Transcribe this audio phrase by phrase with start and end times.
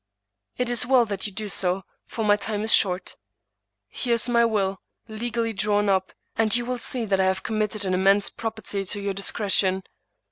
[0.57, 3.17] "It is well that you do so„ for my time is short.
[3.87, 7.85] Here is my will, legally drawn up, and you will see that I have committed
[7.85, 9.83] an immense prop erty to your discretion.